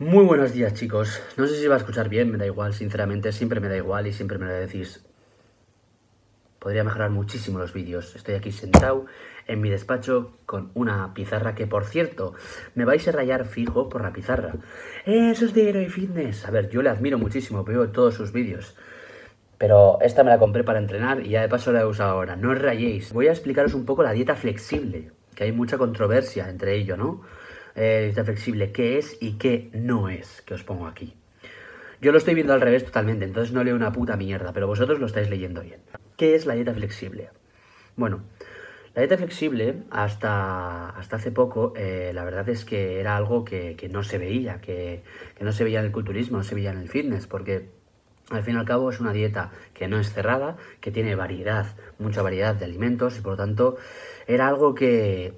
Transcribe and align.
Muy 0.00 0.24
buenos 0.24 0.54
días 0.54 0.72
chicos, 0.72 1.20
no 1.36 1.46
sé 1.46 1.56
si 1.60 1.66
va 1.66 1.74
a 1.74 1.78
escuchar 1.78 2.08
bien, 2.08 2.30
me 2.30 2.38
da 2.38 2.46
igual, 2.46 2.72
sinceramente, 2.72 3.32
siempre 3.32 3.60
me 3.60 3.68
da 3.68 3.76
igual 3.76 4.06
y 4.06 4.14
siempre 4.14 4.38
me 4.38 4.46
lo 4.46 4.54
decís. 4.54 5.04
Podría 6.58 6.84
mejorar 6.84 7.10
muchísimo 7.10 7.58
los 7.58 7.74
vídeos, 7.74 8.16
estoy 8.16 8.34
aquí 8.34 8.50
sentado 8.50 9.04
en 9.46 9.60
mi 9.60 9.68
despacho 9.68 10.32
con 10.46 10.70
una 10.72 11.12
pizarra 11.12 11.54
que, 11.54 11.66
por 11.66 11.84
cierto, 11.84 12.32
me 12.74 12.86
vais 12.86 13.06
a 13.08 13.12
rayar 13.12 13.44
fijo 13.44 13.90
por 13.90 14.00
la 14.00 14.14
pizarra. 14.14 14.54
Eso 15.04 15.44
es 15.44 15.52
de 15.52 15.68
Hero 15.68 15.90
Fitness. 15.90 16.46
A 16.46 16.50
ver, 16.50 16.70
yo 16.70 16.80
le 16.80 16.88
admiro 16.88 17.18
muchísimo, 17.18 17.62
veo 17.62 17.90
todos 17.90 18.14
sus 18.14 18.32
vídeos. 18.32 18.74
Pero 19.58 19.98
esta 20.00 20.24
me 20.24 20.30
la 20.30 20.38
compré 20.38 20.64
para 20.64 20.78
entrenar 20.78 21.26
y 21.26 21.28
ya 21.28 21.42
de 21.42 21.50
paso 21.50 21.72
la 21.72 21.82
he 21.82 21.84
usado 21.84 22.12
ahora. 22.12 22.36
No 22.36 22.52
os 22.52 22.58
rayéis. 22.58 23.12
Voy 23.12 23.28
a 23.28 23.32
explicaros 23.32 23.74
un 23.74 23.84
poco 23.84 24.02
la 24.02 24.12
dieta 24.12 24.34
flexible, 24.34 25.12
que 25.34 25.44
hay 25.44 25.52
mucha 25.52 25.76
controversia 25.76 26.48
entre 26.48 26.74
ello, 26.74 26.96
¿no? 26.96 27.20
Eh, 27.74 28.02
dieta 28.04 28.24
flexible, 28.24 28.72
qué 28.72 28.98
es 28.98 29.16
y 29.20 29.32
qué 29.32 29.70
no 29.72 30.08
es, 30.08 30.42
que 30.42 30.54
os 30.54 30.64
pongo 30.64 30.86
aquí. 30.86 31.14
Yo 32.00 32.12
lo 32.12 32.18
estoy 32.18 32.34
viendo 32.34 32.54
al 32.54 32.60
revés 32.60 32.84
totalmente, 32.84 33.24
entonces 33.24 33.52
no 33.52 33.62
leo 33.62 33.76
una 33.76 33.92
puta 33.92 34.16
mierda, 34.16 34.52
pero 34.52 34.66
vosotros 34.66 34.98
lo 35.00 35.06
estáis 35.06 35.28
leyendo 35.28 35.60
bien. 35.60 35.80
¿Qué 36.16 36.34
es 36.34 36.46
la 36.46 36.54
dieta 36.54 36.72
flexible? 36.72 37.28
Bueno, 37.96 38.22
la 38.94 39.02
dieta 39.02 39.18
flexible, 39.18 39.82
hasta, 39.90 40.90
hasta 40.90 41.16
hace 41.16 41.30
poco, 41.30 41.74
eh, 41.76 42.12
la 42.14 42.24
verdad 42.24 42.48
es 42.48 42.64
que 42.64 43.00
era 43.00 43.16
algo 43.16 43.44
que, 43.44 43.76
que 43.76 43.88
no 43.88 44.02
se 44.02 44.18
veía, 44.18 44.60
que, 44.60 45.02
que, 45.36 45.44
no 45.44 45.52
se 45.52 45.62
veía 45.62 45.80
en 45.80 45.86
el 45.86 45.92
culturismo, 45.92 46.38
no 46.38 46.44
se 46.44 46.54
veía 46.54 46.70
en 46.70 46.78
el 46.78 46.88
fitness, 46.88 47.26
porque 47.26 47.68
al 48.30 48.42
fin 48.42 48.54
y 48.54 48.58
al 48.58 48.64
cabo 48.64 48.90
es 48.90 48.98
una 48.98 49.12
dieta 49.12 49.50
que 49.74 49.86
no 49.86 50.00
es 50.00 50.12
cerrada, 50.12 50.56
que 50.80 50.90
tiene 50.90 51.14
variedad, 51.14 51.66
mucha 51.98 52.22
variedad 52.22 52.54
de 52.54 52.64
alimentos, 52.64 53.18
y 53.18 53.20
por 53.20 53.32
lo 53.32 53.36
tanto 53.36 53.76
era 54.26 54.48
algo 54.48 54.74
que 54.74 55.34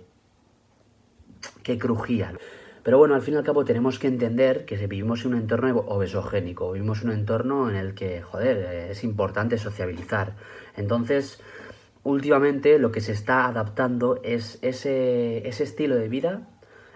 que 1.63 1.79
crujían. 1.79 2.39
Pero 2.83 2.99
bueno, 2.99 3.15
al 3.15 3.23
fin 3.23 3.35
y 3.35 3.37
al 3.37 3.45
cabo 3.45 3.65
tenemos 3.65 3.99
que 3.99 4.09
entender 4.09 4.65
que 4.65 4.77
vivimos 4.87 5.25
en 5.25 5.35
un 5.35 5.41
entorno 5.41 5.79
obesogénico, 5.87 6.73
vivimos 6.73 7.03
en 7.03 7.11
un 7.11 7.15
entorno 7.15 7.71
en 7.71 7.77
el 7.77 7.95
que, 7.95 8.23
joder, 8.23 8.91
es 8.91 9.05
importante 9.05 9.57
sociabilizar. 9.57 10.35
Entonces, 10.77 11.41
últimamente 12.03 12.79
lo 12.81 12.91
que 12.91 13.01
se 13.01 13.13
está 13.13 13.47
adaptando 13.47 14.21
es 14.25 14.59
ese, 14.63 15.47
ese 15.47 15.63
estilo 15.63 15.95
de 15.95 16.09
vida, 16.09 16.49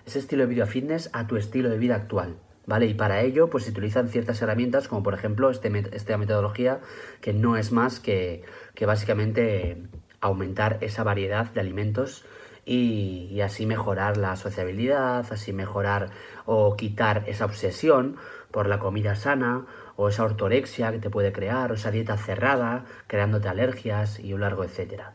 ese 0.06 0.18
estilo 0.18 0.42
de 0.42 0.48
vida 0.48 0.66
fitness 0.66 1.08
a 1.12 1.28
tu 1.28 1.36
estilo 1.36 1.70
de 1.70 1.78
vida 1.78 1.94
actual. 1.94 2.36
¿Vale? 2.68 2.86
Y 2.86 2.94
para 2.94 3.20
ello, 3.20 3.48
pues 3.48 3.62
se 3.62 3.70
utilizan 3.70 4.08
ciertas 4.08 4.42
herramientas, 4.42 4.88
como 4.88 5.04
por 5.04 5.14
ejemplo 5.14 5.50
este, 5.50 5.70
esta 5.92 6.18
metodología, 6.18 6.80
que 7.20 7.32
no 7.32 7.56
es 7.56 7.70
más 7.70 8.00
que, 8.00 8.42
que 8.74 8.86
básicamente 8.86 9.84
aumentar 10.20 10.78
esa 10.80 11.04
variedad 11.04 11.46
de 11.52 11.60
alimentos 11.60 12.24
y, 12.66 13.40
así 13.40 13.64
mejorar 13.64 14.16
la 14.16 14.36
sociabilidad, 14.36 15.24
así 15.30 15.52
mejorar 15.52 16.10
o 16.44 16.76
quitar 16.76 17.22
esa 17.28 17.44
obsesión 17.44 18.16
por 18.50 18.68
la 18.68 18.80
comida 18.80 19.14
sana 19.14 19.66
o 19.94 20.08
esa 20.08 20.24
ortorexia 20.24 20.90
que 20.90 20.98
te 20.98 21.08
puede 21.08 21.32
crear 21.32 21.70
o 21.70 21.74
esa 21.74 21.92
dieta 21.92 22.16
cerrada 22.16 22.84
creándote 23.06 23.48
alergias 23.48 24.18
y 24.18 24.34
un 24.34 24.40
largo 24.40 24.64
etcétera. 24.64 25.14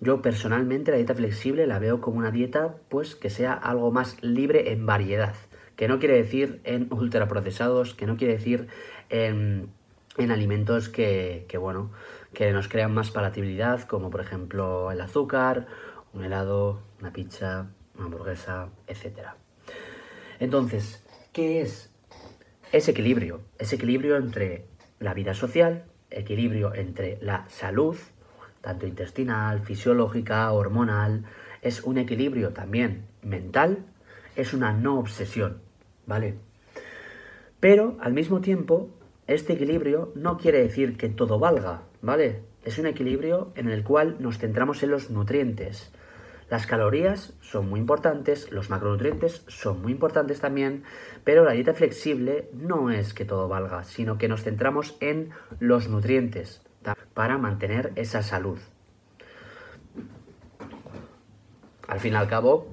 Yo 0.00 0.22
personalmente 0.22 0.90
la 0.90 0.96
dieta 0.96 1.14
flexible 1.14 1.66
la 1.66 1.78
veo 1.78 2.00
como 2.00 2.18
una 2.18 2.30
dieta 2.30 2.76
pues 2.88 3.14
que 3.14 3.30
sea 3.30 3.52
algo 3.52 3.92
más 3.92 4.22
libre 4.22 4.72
en 4.72 4.86
variedad, 4.86 5.34
que 5.76 5.88
no 5.88 5.98
quiere 5.98 6.16
decir 6.16 6.60
en 6.64 6.88
ultraprocesados, 6.90 7.94
que 7.94 8.06
no 8.06 8.16
quiere 8.16 8.34
decir 8.34 8.68
en, 9.10 9.68
en 10.16 10.30
alimentos 10.30 10.88
que, 10.88 11.44
que, 11.48 11.58
bueno, 11.58 11.90
que 12.32 12.52
nos 12.52 12.68
crean 12.68 12.94
más 12.94 13.10
palatabilidad, 13.10 13.82
como 13.82 14.10
por 14.10 14.20
ejemplo 14.20 14.90
el 14.90 15.00
azúcar 15.00 15.66
un 16.16 16.24
helado, 16.24 16.80
una 17.00 17.12
pizza, 17.12 17.70
una 17.94 18.04
hamburguesa, 18.06 18.68
etc. 18.86 19.28
Entonces, 20.38 21.02
¿qué 21.32 21.62
es? 21.62 21.90
ese 22.72 22.90
equilibrio, 22.90 23.40
ese 23.58 23.76
equilibrio 23.76 24.16
entre 24.16 24.66
la 24.98 25.14
vida 25.14 25.34
social, 25.34 25.84
equilibrio 26.10 26.74
entre 26.74 27.18
la 27.20 27.46
salud, 27.48 27.96
tanto 28.60 28.86
intestinal, 28.86 29.60
fisiológica, 29.60 30.50
hormonal, 30.52 31.24
es 31.62 31.82
un 31.82 31.98
equilibrio 31.98 32.50
también 32.50 33.06
mental, 33.22 33.84
es 34.34 34.52
una 34.52 34.72
no 34.72 34.98
obsesión, 34.98 35.60
¿vale? 36.06 36.34
Pero 37.60 37.96
al 38.00 38.12
mismo 38.12 38.40
tiempo, 38.40 38.90
este 39.26 39.54
equilibrio 39.54 40.12
no 40.14 40.36
quiere 40.36 40.62
decir 40.62 40.96
que 40.96 41.08
todo 41.08 41.38
valga, 41.38 41.82
¿vale? 42.02 42.42
Es 42.64 42.78
un 42.78 42.86
equilibrio 42.86 43.52
en 43.54 43.70
el 43.70 43.84
cual 43.84 44.16
nos 44.18 44.38
centramos 44.38 44.82
en 44.82 44.90
los 44.90 45.10
nutrientes, 45.10 45.92
las 46.48 46.66
calorías 46.66 47.32
son 47.40 47.68
muy 47.68 47.80
importantes, 47.80 48.52
los 48.52 48.70
macronutrientes 48.70 49.42
son 49.48 49.82
muy 49.82 49.92
importantes 49.92 50.40
también, 50.40 50.84
pero 51.24 51.44
la 51.44 51.52
dieta 51.52 51.74
flexible 51.74 52.48
no 52.52 52.90
es 52.90 53.14
que 53.14 53.24
todo 53.24 53.48
valga, 53.48 53.82
sino 53.84 54.16
que 54.16 54.28
nos 54.28 54.42
centramos 54.42 54.96
en 55.00 55.30
los 55.58 55.88
nutrientes 55.88 56.62
para 57.14 57.36
mantener 57.36 57.92
esa 57.96 58.22
salud. 58.22 58.58
Al 61.88 62.00
fin 62.00 62.12
y 62.12 62.16
al 62.16 62.28
cabo, 62.28 62.72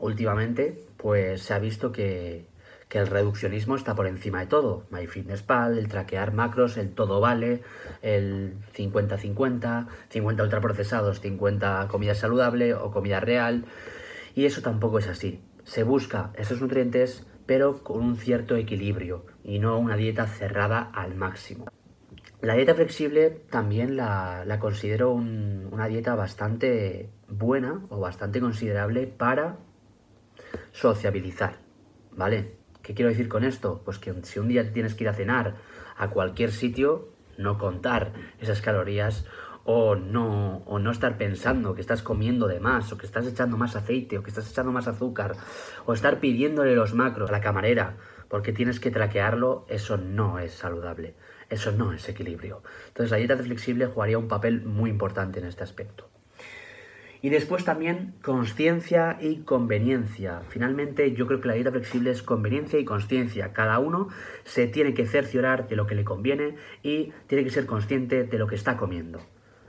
últimamente, 0.00 0.84
pues 0.96 1.42
se 1.42 1.54
ha 1.54 1.58
visto 1.58 1.92
que 1.92 2.46
que 2.88 2.98
el 2.98 3.08
reduccionismo 3.08 3.74
está 3.76 3.94
por 3.94 4.06
encima 4.06 4.40
de 4.40 4.46
todo. 4.46 4.84
MyFitnessPal, 4.90 5.76
el 5.78 5.88
traquear 5.88 6.32
macros, 6.32 6.76
el 6.76 6.90
todo 6.90 7.20
vale, 7.20 7.62
el 8.02 8.54
50-50, 8.76 9.86
50 10.10 10.42
ultraprocesados, 10.42 11.20
50 11.20 11.88
comida 11.88 12.14
saludable 12.14 12.74
o 12.74 12.90
comida 12.90 13.20
real. 13.20 13.64
Y 14.34 14.44
eso 14.44 14.62
tampoco 14.62 14.98
es 14.98 15.08
así. 15.08 15.42
Se 15.64 15.82
busca 15.82 16.30
esos 16.36 16.60
nutrientes, 16.60 17.26
pero 17.46 17.82
con 17.82 18.02
un 18.02 18.16
cierto 18.16 18.56
equilibrio 18.56 19.26
y 19.42 19.58
no 19.58 19.78
una 19.78 19.96
dieta 19.96 20.26
cerrada 20.26 20.80
al 20.80 21.14
máximo. 21.14 21.66
La 22.42 22.54
dieta 22.54 22.74
flexible 22.74 23.30
también 23.50 23.96
la, 23.96 24.44
considero 24.60 25.12
una 25.12 25.88
dieta 25.88 26.14
bastante 26.14 27.10
buena 27.28 27.82
o 27.88 27.98
bastante 27.98 28.40
considerable 28.40 29.06
para 29.06 29.56
sociabilizar, 30.70 31.58
¿vale? 32.12 32.65
¿Qué 32.86 32.94
quiero 32.94 33.08
decir 33.08 33.28
con 33.28 33.42
esto? 33.42 33.82
Pues 33.84 33.98
que 33.98 34.14
si 34.22 34.38
un 34.38 34.46
día 34.46 34.72
tienes 34.72 34.94
que 34.94 35.02
ir 35.02 35.10
a 35.10 35.12
cenar 35.12 35.54
a 35.96 36.10
cualquier 36.10 36.52
sitio, 36.52 37.08
no 37.36 37.58
contar 37.58 38.12
esas 38.40 38.62
calorías 38.62 39.26
o 39.64 39.96
no, 39.96 40.58
o 40.66 40.78
no 40.78 40.92
estar 40.92 41.18
pensando 41.18 41.74
que 41.74 41.80
estás 41.80 42.02
comiendo 42.02 42.46
de 42.46 42.60
más, 42.60 42.92
o 42.92 42.96
que 42.96 43.06
estás 43.06 43.26
echando 43.26 43.56
más 43.56 43.74
aceite, 43.74 44.18
o 44.18 44.22
que 44.22 44.30
estás 44.30 44.48
echando 44.48 44.70
más 44.70 44.86
azúcar, 44.86 45.34
o 45.84 45.94
estar 45.94 46.20
pidiéndole 46.20 46.76
los 46.76 46.94
macros 46.94 47.30
a 47.30 47.32
la 47.32 47.40
camarera, 47.40 47.96
porque 48.28 48.52
tienes 48.52 48.78
que 48.78 48.92
traquearlo, 48.92 49.66
eso 49.68 49.96
no 49.96 50.38
es 50.38 50.52
saludable, 50.52 51.16
eso 51.50 51.72
no 51.72 51.92
es 51.92 52.08
equilibrio. 52.08 52.62
Entonces 52.86 53.10
la 53.10 53.16
dieta 53.16 53.36
flexible 53.36 53.86
jugaría 53.86 54.16
un 54.16 54.28
papel 54.28 54.64
muy 54.64 54.90
importante 54.90 55.40
en 55.40 55.46
este 55.46 55.64
aspecto. 55.64 56.08
Y 57.22 57.30
después 57.30 57.64
también 57.64 58.14
conciencia 58.22 59.18
y 59.20 59.38
conveniencia. 59.38 60.42
Finalmente 60.48 61.12
yo 61.12 61.26
creo 61.26 61.40
que 61.40 61.48
la 61.48 61.54
dieta 61.54 61.72
flexible 61.72 62.10
es 62.10 62.22
conveniencia 62.22 62.78
y 62.78 62.84
conciencia. 62.84 63.52
Cada 63.52 63.78
uno 63.78 64.08
se 64.44 64.66
tiene 64.66 64.94
que 64.94 65.06
cerciorar 65.06 65.68
de 65.68 65.76
lo 65.76 65.86
que 65.86 65.94
le 65.94 66.04
conviene 66.04 66.56
y 66.82 67.12
tiene 67.26 67.44
que 67.44 67.50
ser 67.50 67.66
consciente 67.66 68.24
de 68.24 68.38
lo 68.38 68.46
que 68.46 68.54
está 68.54 68.76
comiendo. 68.76 69.20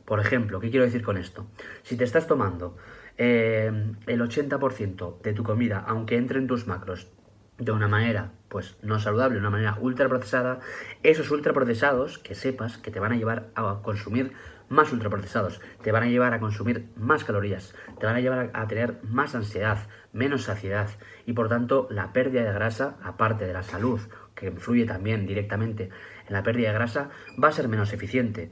Por 0.05 0.19
ejemplo, 0.19 0.59
¿qué 0.59 0.69
quiero 0.69 0.85
decir 0.85 1.03
con 1.03 1.17
esto? 1.17 1.47
Si 1.83 1.97
te 1.97 2.03
estás 2.03 2.27
tomando 2.27 2.77
eh, 3.17 3.71
el 4.05 4.21
80% 4.21 5.21
de 5.21 5.33
tu 5.33 5.43
comida, 5.43 5.83
aunque 5.85 6.15
entre 6.15 6.39
en 6.39 6.47
tus 6.47 6.67
macros, 6.67 7.11
de 7.57 7.71
una 7.71 7.87
manera 7.87 8.33
pues 8.49 8.77
no 8.81 8.99
saludable, 8.99 9.35
de 9.35 9.41
una 9.41 9.49
manera 9.49 9.77
ultra 9.81 10.07
procesada, 10.07 10.59
esos 11.03 11.29
ultraprocesados 11.31 12.17
que 12.17 12.35
sepas 12.35 12.77
que 12.77 12.91
te 12.91 12.99
van 12.99 13.11
a 13.11 13.17
llevar 13.17 13.49
a 13.55 13.81
consumir 13.83 14.33
más 14.69 14.91
ultraprocesados, 14.91 15.61
te 15.81 15.91
van 15.91 16.03
a 16.03 16.07
llevar 16.07 16.33
a 16.33 16.39
consumir 16.39 16.87
más 16.95 17.23
calorías, 17.23 17.73
te 17.99 18.05
van 18.05 18.15
a 18.15 18.19
llevar 18.19 18.51
a, 18.53 18.67
tener 18.67 18.99
más 19.03 19.35
ansiedad, 19.35 19.87
menos 20.13 20.43
saciedad 20.43 20.89
y 21.25 21.33
por 21.33 21.49
tanto 21.49 21.87
la 21.89 22.13
pérdida 22.13 22.43
de 22.43 22.53
grasa, 22.53 22.97
aparte 23.03 23.45
de 23.45 23.53
la 23.53 23.63
salud, 23.63 23.99
que 24.35 24.47
influye 24.47 24.85
también 24.85 25.25
directamente 25.25 25.89
en 26.27 26.33
la 26.33 26.43
pérdida 26.43 26.69
de 26.69 26.75
grasa, 26.75 27.09
va 27.41 27.49
a 27.49 27.53
ser 27.53 27.67
menos 27.67 27.93
eficiente. 27.93 28.51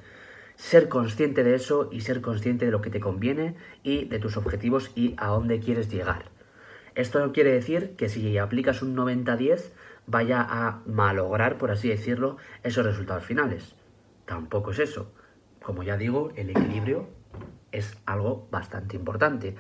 Ser 0.56 0.88
consciente 0.88 1.44
de 1.44 1.56
eso 1.56 1.89
y 1.92 2.01
ser 2.01 2.22
consciente 2.22 2.66
de 2.66 2.72
lo 2.72 2.81
que 2.81 2.89
te 2.89 3.01
conviene 3.01 3.56
y 3.84 4.06
de 4.06 4.19
tus 4.19 4.38
objetivos 4.38 4.92
y 4.95 5.13
a 5.18 5.28
dónde 5.28 5.60
quieres 5.60 5.89
llegar. 5.89 6.31
Esto 6.95 7.19
no 7.19 7.34
quiere 7.34 7.51
decir 7.51 7.95
que 7.98 8.07
si 8.07 8.38
aplicas 8.38 8.81
un 8.81 8.95
90-10 8.95 9.72
vaya 10.07 10.42
a 10.42 10.81
malograr, 10.86 11.57
por 11.57 11.72
así 11.72 11.89
decirlo, 11.89 12.38
esos 12.63 12.86
resultados 12.86 13.25
finales. 13.25 13.75
Tampoco 14.25 14.72
es 14.72 14.80
eso. 14.80 15.12
Como 15.65 15.81
ya 15.81 15.97
digo, 15.97 16.31
el 16.35 16.51
equilibrio 16.51 17.07
es 17.71 17.97
algo 18.06 18.47
bastante 18.51 18.95
importante. 18.95 19.56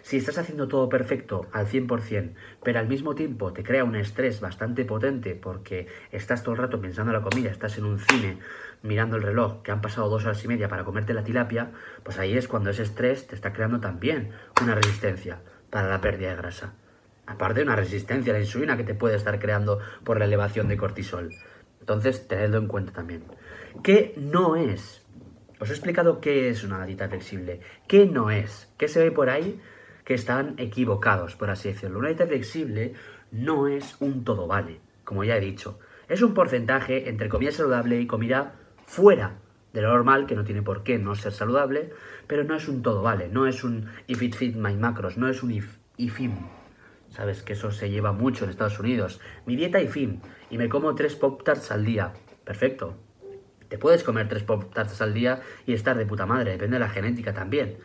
Si 0.00 0.16
estás 0.16 0.38
haciendo 0.38 0.68
todo 0.68 0.88
perfecto 0.88 1.48
al 1.52 1.66
100%, 1.66 2.32
pero 2.64 2.78
al 2.78 2.88
mismo 2.88 3.14
tiempo 3.14 3.52
te 3.52 3.62
crea 3.62 3.84
un 3.84 3.94
estrés 3.94 4.40
bastante 4.40 4.86
potente 4.86 5.34
porque 5.34 5.86
estás 6.12 6.42
todo 6.42 6.54
el 6.54 6.62
rato 6.62 6.80
pensando 6.80 7.12
en 7.12 7.18
la 7.18 7.22
comida, 7.22 7.50
estás 7.50 7.76
en 7.76 7.84
un 7.84 7.98
cine 7.98 8.38
mirando 8.82 9.16
el 9.16 9.22
reloj, 9.22 9.60
que 9.60 9.70
han 9.70 9.82
pasado 9.82 10.08
dos 10.08 10.24
horas 10.24 10.42
y 10.42 10.48
media 10.48 10.70
para 10.70 10.84
comerte 10.84 11.12
la 11.12 11.24
tilapia, 11.24 11.72
pues 12.04 12.18
ahí 12.18 12.38
es 12.38 12.48
cuando 12.48 12.70
ese 12.70 12.82
estrés 12.82 13.26
te 13.26 13.34
está 13.34 13.52
creando 13.52 13.80
también 13.80 14.30
una 14.62 14.74
resistencia 14.74 15.40
para 15.68 15.90
la 15.90 16.00
pérdida 16.00 16.30
de 16.30 16.36
grasa. 16.36 16.72
Aparte 17.26 17.60
de 17.60 17.66
una 17.66 17.76
resistencia 17.76 18.32
a 18.32 18.36
la 18.36 18.42
insulina 18.42 18.78
que 18.78 18.84
te 18.84 18.94
puede 18.94 19.16
estar 19.16 19.38
creando 19.38 19.78
por 20.04 20.18
la 20.18 20.24
elevación 20.24 20.68
de 20.68 20.78
cortisol. 20.78 21.34
Entonces, 21.80 22.26
tenedlo 22.26 22.56
en 22.56 22.66
cuenta 22.66 22.92
también. 22.92 23.24
¿Qué 23.82 24.14
no 24.16 24.56
es? 24.56 25.02
Os 25.60 25.68
he 25.68 25.72
explicado 25.72 26.20
qué 26.22 26.48
es 26.48 26.64
una 26.64 26.86
dieta 26.86 27.08
flexible. 27.08 27.60
¿Qué 27.86 28.06
no 28.06 28.30
es? 28.30 28.72
¿Qué 28.78 28.88
se 28.88 28.98
ve 28.98 29.10
por 29.10 29.28
ahí? 29.28 29.60
Que 30.04 30.14
están 30.14 30.54
equivocados, 30.56 31.36
por 31.36 31.50
así 31.50 31.68
decirlo. 31.68 31.98
Una 31.98 32.08
dieta 32.08 32.26
flexible 32.26 32.94
no 33.30 33.68
es 33.68 33.96
un 34.00 34.24
todo 34.24 34.46
vale, 34.46 34.80
como 35.04 35.22
ya 35.22 35.36
he 35.36 35.40
dicho. 35.40 35.78
Es 36.08 36.22
un 36.22 36.32
porcentaje 36.32 37.10
entre 37.10 37.28
comida 37.28 37.52
saludable 37.52 38.00
y 38.00 38.06
comida 38.06 38.54
fuera 38.86 39.36
de 39.74 39.82
lo 39.82 39.90
normal, 39.90 40.26
que 40.26 40.34
no 40.34 40.44
tiene 40.44 40.62
por 40.62 40.82
qué 40.82 40.98
no 40.98 41.14
ser 41.14 41.32
saludable, 41.32 41.90
pero 42.26 42.42
no 42.42 42.56
es 42.56 42.66
un 42.66 42.82
todo 42.82 43.02
vale, 43.02 43.28
no 43.28 43.46
es 43.46 43.62
un 43.62 43.86
if 44.06 44.22
it 44.22 44.34
fit 44.34 44.56
my 44.56 44.74
macros, 44.74 45.18
no 45.18 45.28
es 45.28 45.42
un 45.42 45.52
if, 45.52 45.76
IFIM. 45.98 46.32
Sabes 47.10 47.42
que 47.42 47.52
eso 47.52 47.70
se 47.70 47.90
lleva 47.90 48.12
mucho 48.12 48.44
en 48.44 48.50
Estados 48.50 48.80
Unidos. 48.80 49.20
Mi 49.44 49.56
dieta 49.56 49.80
IFIM, 49.80 50.20
y 50.48 50.56
me 50.56 50.70
como 50.70 50.94
tres 50.94 51.16
Pop 51.16 51.42
Tarts 51.44 51.70
al 51.70 51.84
día. 51.84 52.14
Perfecto. 52.44 53.09
Te 53.70 53.78
puedes 53.78 54.02
comer 54.02 54.28
tres 54.28 54.42
Pop 54.42 54.74
Tarts 54.74 55.00
al 55.00 55.14
día 55.14 55.42
y 55.64 55.74
estar 55.74 55.96
de 55.96 56.04
puta 56.04 56.26
madre, 56.26 56.50
depende 56.50 56.74
de 56.74 56.80
la 56.80 56.88
genética 56.88 57.32
también. 57.32 57.78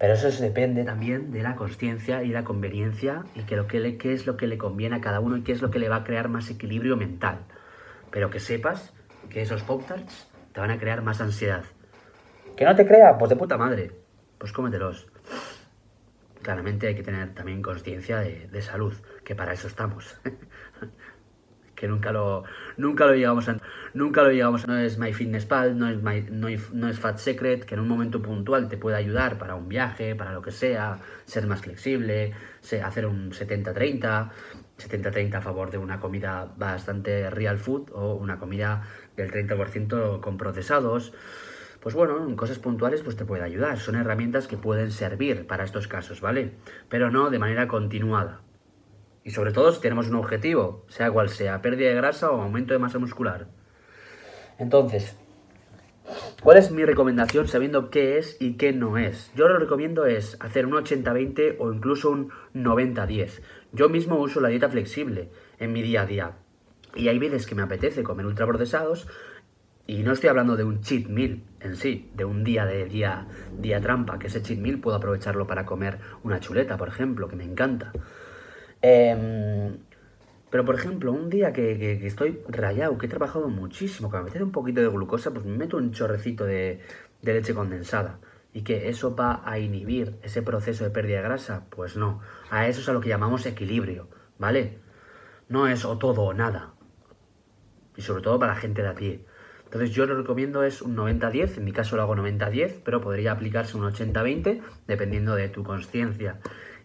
Pero 0.00 0.14
eso 0.14 0.28
depende 0.42 0.82
también 0.82 1.30
de 1.30 1.44
la 1.44 1.54
conciencia 1.54 2.24
y 2.24 2.30
la 2.30 2.42
conveniencia 2.42 3.22
y 3.36 3.44
que 3.44 3.54
lo 3.54 3.68
que 3.68 3.96
qué 3.96 4.12
es 4.12 4.26
lo 4.26 4.36
que 4.36 4.48
le 4.48 4.58
conviene 4.58 4.96
a 4.96 5.00
cada 5.00 5.20
uno 5.20 5.36
y 5.36 5.42
qué 5.42 5.52
es 5.52 5.62
lo 5.62 5.70
que 5.70 5.78
le 5.78 5.88
va 5.88 5.96
a 5.96 6.04
crear 6.04 6.28
más 6.28 6.50
equilibrio 6.50 6.96
mental. 6.96 7.38
Pero 8.10 8.30
que 8.30 8.40
sepas 8.40 8.92
que 9.30 9.42
esos 9.42 9.62
Pop-Tarts 9.62 10.28
te 10.52 10.58
van 10.60 10.72
a 10.72 10.78
crear 10.78 11.02
más 11.02 11.20
ansiedad. 11.20 11.62
¿Que 12.56 12.64
no 12.64 12.74
te 12.74 12.84
crea? 12.84 13.16
Pues 13.16 13.28
de 13.28 13.36
puta 13.36 13.56
madre. 13.56 13.92
Pues 14.38 14.52
cómetelos. 14.52 15.06
Claramente 16.42 16.88
hay 16.88 16.96
que 16.96 17.04
tener 17.04 17.32
también 17.32 17.62
conciencia 17.62 18.18
de 18.18 18.60
salud, 18.60 18.92
que 19.24 19.36
para 19.36 19.52
eso 19.52 19.68
estamos. 19.68 20.16
que 21.74 21.88
nunca 21.88 22.12
lo, 22.12 22.44
nunca 22.76 23.06
lo 23.06 23.14
llegamos 23.14 23.48
a... 23.48 23.56
Nunca 23.92 24.22
lo 24.22 24.30
llegamos 24.30 24.64
a... 24.64 24.66
No 24.66 24.78
es 24.78 24.98
MyFitnessPal, 24.98 25.78
no 25.78 25.88
es, 25.88 26.30
no, 26.30 26.48
no 26.72 26.88
es 26.88 26.98
Fat 26.98 27.18
Secret, 27.18 27.64
que 27.64 27.74
en 27.74 27.80
un 27.80 27.88
momento 27.88 28.22
puntual 28.22 28.68
te 28.68 28.76
puede 28.76 28.96
ayudar 28.96 29.38
para 29.38 29.54
un 29.54 29.68
viaje, 29.68 30.14
para 30.14 30.32
lo 30.32 30.42
que 30.42 30.50
sea, 30.50 30.98
ser 31.24 31.46
más 31.46 31.60
flexible, 31.60 32.32
hacer 32.82 33.06
un 33.06 33.30
70-30, 33.30 34.30
70-30 34.78 35.34
a 35.34 35.40
favor 35.40 35.70
de 35.70 35.78
una 35.78 36.00
comida 36.00 36.52
bastante 36.56 37.30
real 37.30 37.58
food 37.58 37.90
o 37.92 38.14
una 38.14 38.38
comida 38.38 38.82
del 39.16 39.30
30% 39.30 40.20
con 40.20 40.36
procesados. 40.36 41.12
Pues 41.80 41.94
bueno, 41.94 42.26
en 42.26 42.34
cosas 42.34 42.58
puntuales 42.58 43.02
pues 43.02 43.14
te 43.14 43.26
puede 43.26 43.42
ayudar. 43.42 43.78
Son 43.78 43.94
herramientas 43.94 44.46
que 44.46 44.56
pueden 44.56 44.90
servir 44.90 45.46
para 45.46 45.64
estos 45.64 45.86
casos, 45.86 46.20
¿vale? 46.20 46.52
Pero 46.88 47.10
no 47.10 47.30
de 47.30 47.38
manera 47.38 47.68
continuada. 47.68 48.40
Y 49.24 49.30
sobre 49.30 49.52
todo 49.52 49.72
si 49.72 49.80
tenemos 49.80 50.08
un 50.08 50.16
objetivo, 50.16 50.84
sea 50.88 51.10
cual 51.10 51.30
sea, 51.30 51.62
pérdida 51.62 51.88
de 51.88 51.94
grasa 51.94 52.30
o 52.30 52.42
aumento 52.42 52.74
de 52.74 52.78
masa 52.78 52.98
muscular. 52.98 53.48
Entonces, 54.58 55.16
¿cuál 56.42 56.58
es 56.58 56.70
mi 56.70 56.84
recomendación 56.84 57.48
sabiendo 57.48 57.90
qué 57.90 58.18
es 58.18 58.36
y 58.38 58.58
qué 58.58 58.72
no 58.72 58.98
es? 58.98 59.32
Yo 59.34 59.48
lo 59.48 59.58
recomiendo 59.58 60.04
es 60.04 60.36
hacer 60.40 60.66
un 60.66 60.72
80-20 60.72 61.56
o 61.58 61.72
incluso 61.72 62.10
un 62.10 62.30
90-10. 62.54 63.40
Yo 63.72 63.88
mismo 63.88 64.18
uso 64.18 64.40
la 64.40 64.48
dieta 64.48 64.68
flexible 64.68 65.30
en 65.58 65.72
mi 65.72 65.80
día 65.80 66.02
a 66.02 66.06
día. 66.06 66.32
Y 66.94 67.08
hay 67.08 67.18
veces 67.18 67.46
que 67.46 67.54
me 67.54 67.62
apetece 67.62 68.04
comer 68.04 68.26
ultraprocesados 68.26 69.08
y 69.86 70.02
no 70.02 70.12
estoy 70.12 70.30
hablando 70.30 70.56
de 70.56 70.64
un 70.64 70.80
cheat 70.80 71.08
meal 71.08 71.42
en 71.60 71.76
sí, 71.76 72.10
de 72.14 72.24
un 72.24 72.44
día 72.44 72.64
de 72.64 72.84
día, 72.86 73.26
día 73.58 73.80
trampa, 73.80 74.18
que 74.18 74.28
ese 74.28 74.42
cheat 74.42 74.58
meal 74.58 74.78
puedo 74.78 74.96
aprovecharlo 74.96 75.46
para 75.46 75.66
comer 75.66 75.98
una 76.22 76.40
chuleta, 76.40 76.76
por 76.76 76.88
ejemplo, 76.88 77.28
que 77.28 77.36
me 77.36 77.44
encanta. 77.44 77.92
Em, 78.86 79.78
pero, 80.50 80.66
por 80.66 80.74
ejemplo, 80.74 81.10
un 81.10 81.30
día 81.30 81.54
que, 81.54 82.06
estoy 82.06 82.42
rayado, 82.48 82.98
que 82.98 83.06
he 83.06 83.08
trabajado 83.08 83.48
muchísimo, 83.48 84.10
que 84.10 84.18
me 84.18 84.22
apetece 84.24 84.44
un 84.44 84.52
poquito 84.52 84.82
de 84.82 84.88
glucosa, 84.88 85.30
pues 85.30 85.46
me 85.46 85.56
meto 85.56 85.78
un 85.78 85.92
chorrecito 85.92 86.44
de, 86.44 86.80
de 87.22 87.32
leche 87.32 87.54
condensada. 87.54 88.20
¿Y 88.52 88.60
que 88.62 88.90
eso 88.90 89.16
va 89.16 89.40
a 89.46 89.58
inhibir 89.58 90.18
ese 90.22 90.42
proceso 90.42 90.84
de 90.84 90.90
pérdida 90.90 91.16
de 91.16 91.22
grasa? 91.22 91.64
Pues 91.70 91.96
no. 91.96 92.20
A 92.50 92.68
eso 92.68 92.82
es 92.82 92.88
a 92.90 92.92
lo 92.92 93.00
que 93.00 93.08
llamamos 93.08 93.46
equilibrio, 93.46 94.08
¿vale? 94.38 94.80
No 95.48 95.66
es 95.66 95.86
o 95.86 95.96
todo 95.96 96.22
o 96.22 96.34
nada. 96.34 96.74
Y 97.96 98.02
sobre 98.02 98.22
todo 98.22 98.38
para 98.38 98.52
la 98.52 98.60
gente 98.60 98.82
de 98.82 98.88
a 98.88 98.94
pie. 98.94 99.24
Entonces 99.64 99.92
yo 99.92 100.04
lo 100.04 100.14
recomiendo 100.14 100.62
es 100.62 100.82
un 100.82 100.94
90-10, 100.94 101.56
en 101.56 101.64
mi 101.64 101.72
caso 101.72 101.96
lo 101.96 102.02
hago 102.02 102.14
90-10, 102.16 102.82
pero 102.84 103.00
podría 103.00 103.32
aplicarse 103.32 103.78
un 103.78 103.84
80-20 103.84 104.60
dependiendo 104.86 105.34
de 105.34 105.48
tu 105.48 105.64
conciencia 105.64 106.38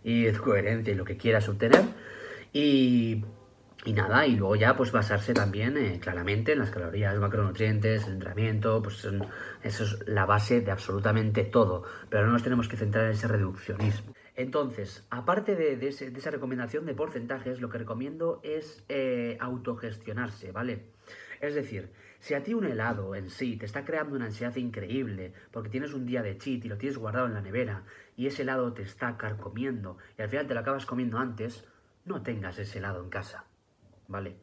y 0.03 0.31
coherencia 0.33 0.93
y 0.93 0.95
lo 0.95 1.05
que 1.05 1.17
quieras 1.17 1.47
obtener. 1.49 1.81
Y, 2.53 3.23
nada, 3.85 4.25
y 4.25 4.35
luego 4.35 4.55
ya 4.55 4.75
pues 4.75 4.91
basarse 4.91 5.33
también 5.33 5.77
eh, 5.77 5.99
claramente 5.99 6.53
en 6.53 6.59
las 6.59 6.69
calorías, 6.69 7.17
macronutrientes, 7.17 8.05
el 8.05 8.13
entrenamiento, 8.13 8.81
pues 8.81 9.07
eso 9.63 9.83
es 9.83 10.07
la 10.07 10.25
base 10.25 10.61
de 10.61 10.71
absolutamente 10.71 11.43
todo, 11.43 11.83
pero 12.09 12.25
no 12.25 12.33
nos 12.33 12.43
tenemos 12.43 12.67
que 12.67 12.77
centrar 12.77 13.05
en 13.05 13.11
ese 13.11 13.27
reduccionismo. 13.27 14.13
Entonces, 14.39 15.05
aparte 15.09 15.57
de, 15.57 15.85
esa 15.85 16.31
recomendación 16.31 16.85
de 16.85 16.93
porcentajes, 16.93 17.59
lo 17.59 17.67
que 17.67 17.77
recomiendo 17.77 18.39
es 18.41 18.85
eh, 18.87 19.35
autogestionarse, 19.41 20.53
¿vale? 20.53 20.85
Es 21.41 21.55
decir, 21.55 21.91
si 22.19 22.35
a 22.35 22.41
ti 22.41 22.53
un 22.53 22.63
helado 22.63 23.15
en 23.15 23.29
sí 23.29 23.57
te 23.57 23.65
está 23.65 23.83
creando 23.83 24.15
una 24.15 24.27
ansiedad 24.27 24.55
increíble 24.55 25.33
porque 25.51 25.67
tienes 25.67 25.93
un 25.93 26.05
día 26.05 26.21
de 26.21 26.37
cheat 26.37 26.63
y 26.63 26.69
lo 26.69 26.77
tienes 26.77 26.97
guardado 26.97 27.27
en 27.27 27.33
la 27.33 27.41
nevera 27.41 27.83
y 28.15 28.27
ese 28.27 28.43
helado 28.43 28.71
te 28.71 28.81
está 28.81 29.17
carcomiendo 29.17 29.97
y 30.17 30.21
al 30.21 30.29
final 30.29 30.47
te 30.47 30.53
lo 30.53 30.61
acabas 30.61 30.85
comiendo 30.85 31.17
antes, 31.17 31.65
no 32.05 32.21
tengas 32.21 32.57
ese 32.59 32.77
helado 32.77 33.03
en 33.03 33.09
casa, 33.09 33.43
¿vale? 34.07 34.37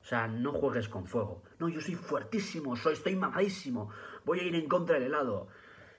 O 0.00 0.06
sea, 0.06 0.26
no 0.26 0.54
juegues 0.54 0.88
con 0.88 1.04
fuego. 1.04 1.42
No, 1.58 1.68
yo 1.68 1.82
soy 1.82 1.96
fuertísimo, 1.96 2.76
soy, 2.76 2.94
estoy 2.94 3.14
mamadísimo, 3.14 3.90
voy 4.24 4.40
a 4.40 4.44
ir 4.44 4.54
en 4.54 4.70
contra 4.70 4.94
del 4.94 5.08
helado. 5.08 5.48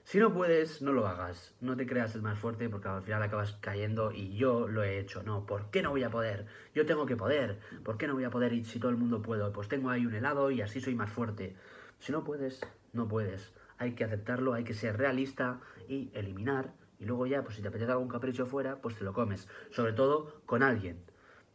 Si 0.04 0.18
no 0.18 0.34
puedes, 0.34 0.82
no 0.82 0.92
lo 0.92 1.08
hagas. 1.08 1.56
No 1.62 1.76
te 1.78 1.86
creas 1.86 2.16
el 2.16 2.22
más 2.22 2.40
fuerte 2.40 2.68
porque 2.70 2.88
al 2.88 3.04
final 3.04 3.22
acabas 3.22 3.54
cayendo 3.62 4.12
y 4.12 4.36
yo 4.36 4.68
lo 4.68 4.84
he 4.84 5.00
hecho. 5.00 5.22
No, 5.24 5.46
¿por 5.46 5.70
qué 5.70 5.82
no 5.82 5.92
voy 5.92 6.04
a 6.04 6.10
poder? 6.10 6.48
Yo 6.74 6.86
tengo 6.86 7.06
que 7.06 7.16
poder. 7.16 7.60
¿Por 7.84 7.98
qué 7.98 8.08
no 8.08 8.16
voy 8.16 8.24
a 8.24 8.32
poder 8.32 8.54
y 8.54 8.64
si 8.64 8.80
todo 8.80 8.90
el 8.90 8.98
mundo 8.98 9.22
puede? 9.22 9.50
Pues 9.52 9.68
tengo 9.68 9.90
ahí 9.90 10.06
un 10.06 10.16
helado 10.16 10.50
y 10.50 10.62
así 10.62 10.82
soy 10.82 10.96
más 10.96 11.12
fuerte. 11.12 11.56
Si 12.00 12.12
no 12.12 12.24
puedes, 12.24 12.62
no 12.92 13.08
puedes. 13.08 13.54
Hay 13.78 13.94
que 13.94 14.04
aceptarlo, 14.04 14.54
hay 14.54 14.64
que 14.64 14.74
ser 14.74 14.98
realista 14.98 15.60
y 15.88 16.12
eliminar. 16.14 16.74
Y 17.00 17.06
luego 17.06 17.28
ya, 17.28 17.44
pues 17.44 17.56
si 17.56 17.62
te 17.62 17.68
apetece 17.68 17.92
algún 17.92 18.10
capricho 18.10 18.46
fuera, 18.46 18.82
pues 18.82 18.96
te 18.96 19.04
lo 19.04 19.14
comes. 19.14 19.48
Sobre 19.70 19.94
todo 19.94 20.42
con 20.46 20.64
alguien. 20.64 21.04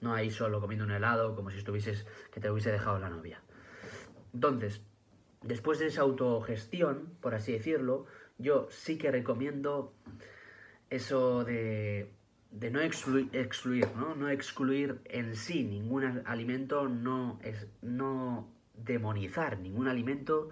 No 0.00 0.14
ahí 0.14 0.30
solo 0.30 0.60
comiendo 0.60 0.84
un 0.84 0.92
helado 0.92 1.34
como 1.34 1.50
si 1.50 1.58
estuvieses 1.58 2.06
que 2.30 2.40
te 2.40 2.50
hubiese 2.50 2.70
dejado 2.70 2.98
la 2.98 3.10
novia. 3.10 3.42
Entonces, 4.32 4.82
después 5.42 5.78
de 5.78 5.86
esa 5.86 6.02
autogestión, 6.02 7.16
por 7.20 7.34
así 7.34 7.52
decirlo, 7.52 8.06
yo 8.38 8.68
sí 8.70 8.98
que 8.98 9.10
recomiendo 9.10 9.92
eso 10.90 11.44
de, 11.44 12.10
no 12.50 12.80
excluir, 12.80 13.88
¿no? 13.96 14.14
No 14.14 14.28
excluir 14.28 15.00
en 15.06 15.36
sí 15.36 15.64
ningún 15.64 16.22
alimento, 16.26 16.88
no, 16.88 17.38
es, 17.42 17.66
no 17.82 18.48
demonizar 18.74 19.58
ningún 19.58 19.88
alimento, 19.88 20.50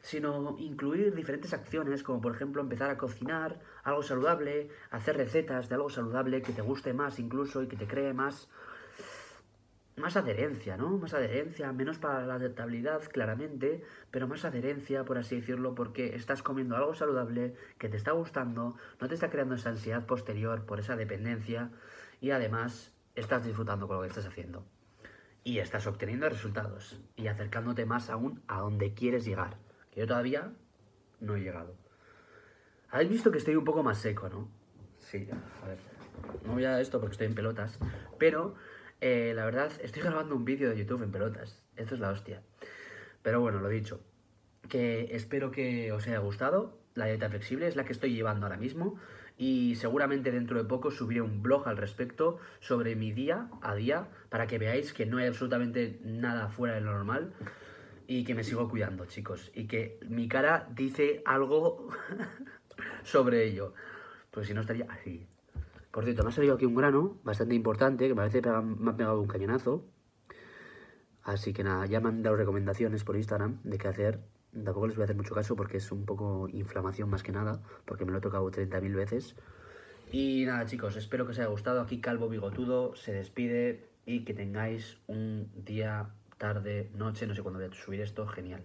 sino 0.00 0.56
incluir 0.58 1.14
diferentes 1.14 1.52
acciones, 1.52 2.02
como 2.02 2.20
por 2.20 2.34
ejemplo 2.34 2.62
empezar 2.62 2.90
a 2.90 2.98
cocinar 2.98 3.60
algo 3.82 4.02
saludable, 4.02 4.68
hacer 4.90 5.16
recetas 5.16 5.68
de 5.68 5.74
algo 5.74 5.90
saludable 5.90 6.42
que 6.42 6.52
te 6.52 6.62
guste 6.62 6.92
más 6.92 7.18
incluso 7.18 7.62
y 7.62 7.68
que 7.68 7.76
te 7.76 7.86
cree 7.86 8.12
más 8.12 8.48
más 9.98 10.16
adherencia, 10.16 10.76
¿no? 10.76 10.98
Más 10.98 11.14
adherencia, 11.14 11.72
menos 11.72 11.98
para 11.98 12.26
la 12.26 12.34
adaptabilidad, 12.34 13.02
claramente, 13.04 13.82
pero 14.10 14.28
más 14.28 14.44
adherencia, 14.44 15.04
por 15.04 15.18
así 15.18 15.36
decirlo, 15.36 15.74
porque 15.74 16.14
estás 16.14 16.42
comiendo 16.42 16.76
algo 16.76 16.94
saludable 16.94 17.54
que 17.78 17.88
te 17.88 17.96
está 17.96 18.12
gustando, 18.12 18.76
no 19.00 19.08
te 19.08 19.14
está 19.14 19.30
creando 19.30 19.54
esa 19.54 19.70
ansiedad 19.70 20.06
posterior 20.06 20.64
por 20.66 20.80
esa 20.80 20.96
dependencia 20.96 21.70
y 22.20 22.30
además 22.30 22.92
estás 23.14 23.44
disfrutando 23.44 23.86
con 23.86 23.96
lo 23.96 24.02
que 24.02 24.08
estás 24.08 24.26
haciendo. 24.26 24.64
Y 25.44 25.58
estás 25.58 25.86
obteniendo 25.86 26.28
resultados 26.28 27.00
y 27.16 27.28
acercándote 27.28 27.86
más 27.86 28.10
aún 28.10 28.42
a 28.48 28.60
donde 28.60 28.92
quieres 28.94 29.24
llegar. 29.24 29.56
Yo 29.94 30.06
todavía 30.06 30.52
no 31.20 31.36
he 31.36 31.40
llegado. 31.40 31.74
Habéis 32.90 33.10
visto 33.10 33.30
que 33.30 33.38
estoy 33.38 33.56
un 33.56 33.64
poco 33.64 33.82
más 33.82 33.98
seco, 33.98 34.28
¿no? 34.28 34.48
Sí, 34.98 35.28
a 35.62 35.66
ver. 35.66 35.78
No 36.44 36.54
voy 36.54 36.64
a 36.64 36.80
esto 36.80 37.00
porque 37.00 37.12
estoy 37.12 37.26
en 37.28 37.34
pelotas, 37.34 37.78
pero 38.18 38.54
eh, 39.00 39.32
la 39.34 39.44
verdad, 39.44 39.70
estoy 39.82 40.02
grabando 40.02 40.34
un 40.34 40.44
vídeo 40.44 40.70
de 40.70 40.76
YouTube 40.76 41.02
en 41.02 41.12
pelotas. 41.12 41.62
Esto 41.76 41.94
es 41.94 42.00
la 42.00 42.10
hostia. 42.10 42.42
Pero 43.22 43.40
bueno, 43.40 43.60
lo 43.60 43.68
dicho. 43.68 44.00
Que 44.68 45.14
espero 45.14 45.50
que 45.50 45.92
os 45.92 46.06
haya 46.06 46.18
gustado. 46.18 46.78
La 46.94 47.06
dieta 47.06 47.28
flexible 47.28 47.68
es 47.68 47.76
la 47.76 47.84
que 47.84 47.92
estoy 47.92 48.12
llevando 48.12 48.46
ahora 48.46 48.58
mismo. 48.58 48.98
Y 49.36 49.76
seguramente 49.76 50.32
dentro 50.32 50.58
de 50.58 50.68
poco 50.68 50.90
subiré 50.90 51.20
un 51.20 51.42
blog 51.42 51.68
al 51.68 51.76
respecto 51.76 52.38
sobre 52.58 52.96
mi 52.96 53.12
día 53.12 53.48
a 53.62 53.76
día 53.76 54.08
para 54.30 54.48
que 54.48 54.58
veáis 54.58 54.92
que 54.92 55.06
no 55.06 55.18
hay 55.18 55.28
absolutamente 55.28 56.00
nada 56.02 56.48
fuera 56.48 56.74
de 56.74 56.80
lo 56.80 56.92
normal 56.92 57.32
y 58.08 58.24
que 58.24 58.34
me 58.34 58.42
sigo 58.42 58.68
cuidando, 58.68 59.06
chicos. 59.06 59.52
Y 59.54 59.68
que 59.68 60.00
mi 60.08 60.26
cara 60.26 60.68
dice 60.74 61.22
algo 61.24 61.88
sobre 63.04 63.44
ello. 63.44 63.74
Pues 64.32 64.48
si 64.48 64.54
no 64.54 64.62
estaría 64.62 64.86
así 64.90 65.28
Por 65.98 66.04
cierto, 66.04 66.22
me 66.22 66.28
ha 66.28 66.32
salido 66.32 66.54
aquí 66.54 66.64
un 66.64 66.76
grano 66.76 67.18
bastante 67.24 67.56
importante, 67.56 68.06
que 68.06 68.14
parece 68.14 68.40
que 68.40 68.48
me 68.48 68.88
ha 68.92 68.96
pegado 68.96 69.20
un 69.20 69.26
cañonazo. 69.26 69.84
Así 71.24 71.52
que 71.52 71.64
nada, 71.64 71.86
ya 71.86 71.98
me 71.98 72.08
han 72.08 72.22
dado 72.22 72.36
recomendaciones 72.36 73.02
por 73.02 73.16
Instagram 73.16 73.58
de 73.64 73.78
qué 73.78 73.88
hacer. 73.88 74.20
Tampoco 74.52 74.86
les 74.86 74.94
voy 74.94 75.02
a 75.02 75.06
hacer 75.06 75.16
mucho 75.16 75.34
caso 75.34 75.56
porque 75.56 75.78
es 75.78 75.90
un 75.90 76.06
poco 76.06 76.48
inflamación 76.50 77.10
más 77.10 77.24
que 77.24 77.32
nada, 77.32 77.64
porque 77.84 78.04
me 78.04 78.12
lo 78.12 78.18
he 78.18 78.20
tocado 78.20 78.48
30.000 78.48 78.94
veces. 78.94 79.34
Y 80.12 80.44
nada 80.44 80.66
chicos, 80.66 80.94
espero 80.94 81.26
que 81.26 81.32
os 81.32 81.38
haya 81.40 81.48
gustado. 81.48 81.80
Aquí 81.80 82.00
Calvo 82.00 82.28
Bigotudo 82.28 82.94
se 82.94 83.12
despide 83.12 83.88
y 84.06 84.24
que 84.24 84.34
tengáis 84.34 84.98
un 85.08 85.50
día, 85.64 86.10
tarde, 86.36 86.92
noche, 86.94 87.26
no 87.26 87.34
sé 87.34 87.42
cuándo 87.42 87.58
voy 87.58 87.68
a 87.68 87.72
subir 87.72 88.02
esto, 88.02 88.24
genial. 88.28 88.62